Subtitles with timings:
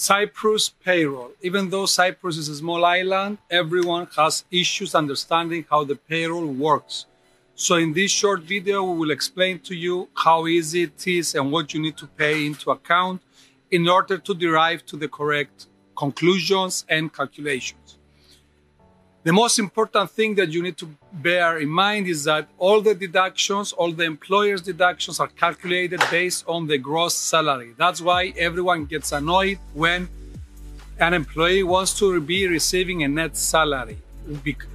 [0.00, 1.32] Cyprus payroll.
[1.42, 7.06] Even though Cyprus is a small island, everyone has issues understanding how the payroll works.
[7.56, 11.50] So in this short video, we will explain to you how easy it is and
[11.50, 13.22] what you need to pay into account
[13.72, 15.66] in order to derive to the correct
[15.96, 17.97] conclusions and calculations.
[19.28, 22.94] The most important thing that you need to bear in mind is that all the
[22.94, 27.74] deductions, all the employer's deductions are calculated based on the gross salary.
[27.76, 30.08] That's why everyone gets annoyed when
[30.98, 33.98] an employee wants to be receiving a net salary.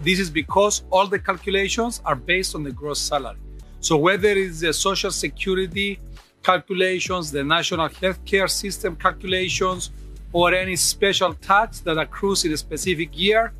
[0.04, 3.40] This is because all the calculations are based on the gross salary.
[3.80, 6.00] So whether it's the social security
[6.44, 9.90] calculations, the national healthcare system calculations,
[10.32, 13.52] or any special tax that accrues in a specific year,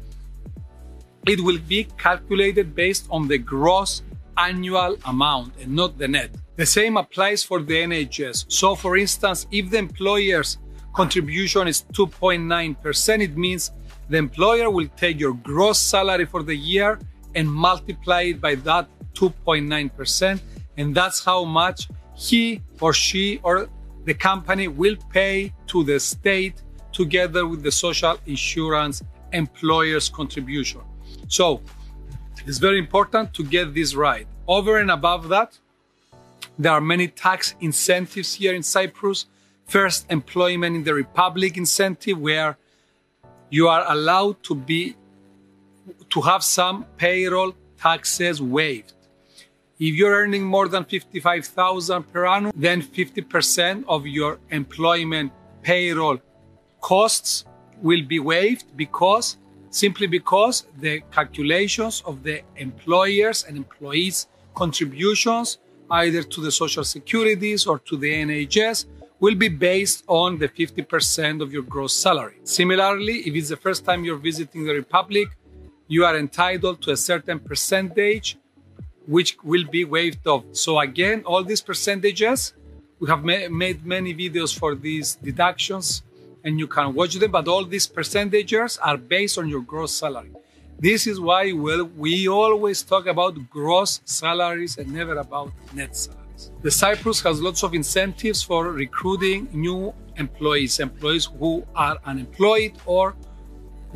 [1.28, 4.04] it will be calculated based on the gross
[4.38, 6.32] annual amount and not the net.
[6.56, 8.46] The same applies for the NHS.
[8.52, 10.58] So, for instance, if the employer's
[10.94, 13.72] contribution is 2.9%, it means
[14.10, 17.00] the employer will take your gross salary for the year
[17.36, 20.42] and multiply it by that 2.9%.
[20.78, 23.70] And that's how much he or she or
[24.06, 30.82] the company will pay to the state together with the social insurance employer's contribution.
[31.28, 31.62] So
[32.46, 34.28] it's very important to get this right.
[34.48, 35.58] Over and above that,
[36.60, 39.26] there are many tax incentives here in Cyprus.
[39.66, 42.58] First, employment in the Republic incentive, where
[43.50, 44.96] you are allowed to be
[46.10, 48.94] to have some payroll taxes waived.
[49.80, 56.20] If you're earning more than 55,000 per annum, then 50% of your employment payroll
[56.82, 57.46] costs
[57.82, 59.38] will be waived because
[59.74, 65.58] simply because the calculations of the employers and employees' contributions,
[65.90, 68.86] either to the social securities or to the NHS,
[69.20, 72.38] will be based on the 50% of your gross salary.
[72.44, 75.30] Similarly, if it's the first time you're visiting the Republic,
[75.88, 78.38] you are entitled to a certain percentage
[79.08, 80.44] which will be waived off.
[80.52, 82.54] So again, all these percentages,
[83.00, 86.04] we have ma- made many videos for these deductions
[86.44, 90.32] and you can watch them, but all these percentages are based on your gross salary.
[90.80, 96.52] This is why well, we always talk about gross salaries and never about net salaries.
[96.62, 103.16] The Cyprus has lots of incentives for recruiting new employees, employees who are unemployed or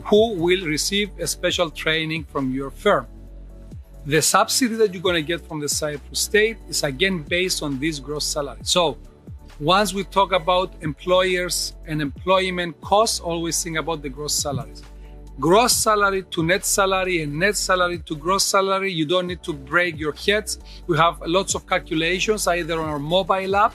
[0.05, 3.07] who will receive a special training from your firm.
[4.05, 7.79] The subsidy that you're going to get from the Cyprus state is again based on
[7.79, 8.59] this gross salary.
[8.63, 8.97] So
[9.59, 14.83] once we talk about employers and employment costs, always think about the gross salaries.
[15.39, 19.53] Gross salary to net salary and net salary to gross salary, you don't need to
[19.53, 20.59] break your heads.
[20.85, 23.73] We have lots of calculations either on our mobile app,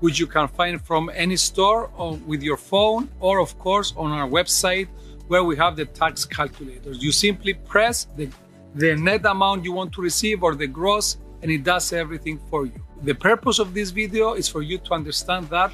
[0.00, 4.10] which you can find from any store or with your phone, or of course on
[4.12, 4.88] our website
[5.28, 7.02] where we have the tax calculators.
[7.02, 8.30] You simply press the,
[8.74, 12.64] the net amount you want to receive or the gross, and it does everything for
[12.64, 12.87] you.
[13.02, 15.72] The purpose of this video is for you to understand that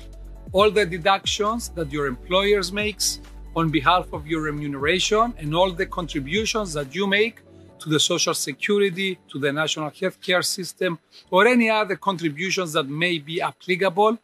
[0.52, 3.18] all the deductions that your employers makes
[3.56, 7.40] on behalf of your remuneration and all the contributions that you make
[7.78, 10.98] to the social security, to the national healthcare system,
[11.30, 14.18] or any other contributions that may be applicable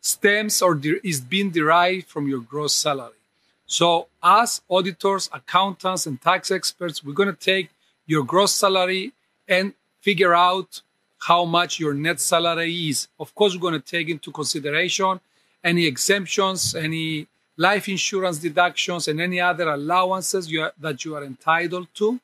[0.00, 3.18] stems or is being derived from your gross salary.
[3.66, 7.70] So, as auditors, accountants, and tax experts, we're going to take
[8.06, 9.12] your gross salary
[9.48, 10.82] and figure out
[11.26, 13.08] how much your net salary is.
[13.18, 15.20] Of course, we're going to take into consideration
[15.62, 17.26] any exemptions, any
[17.56, 22.20] life insurance deductions, and any other allowances you are, that you are entitled to.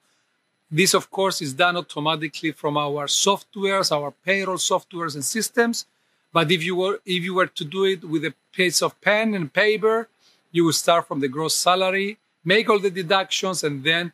[0.71, 5.87] This, of course, is done automatically from our softwares, our payroll softwares and systems.
[6.32, 9.34] But if you were if you were to do it with a piece of pen
[9.34, 10.09] and paper,
[10.53, 14.12] you would start from the gross salary, make all the deductions, and then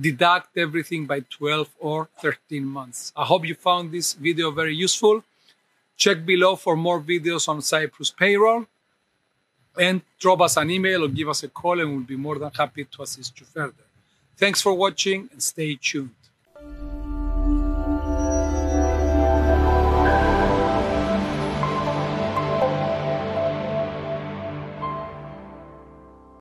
[0.00, 3.12] deduct everything by 12 or 13 months.
[3.16, 5.24] I hope you found this video very useful.
[5.96, 8.66] Check below for more videos on Cyprus payroll
[9.78, 12.50] and drop us an email or give us a call and we'll be more than
[12.50, 13.84] happy to assist you further.
[14.36, 16.19] Thanks for watching and stay tuned.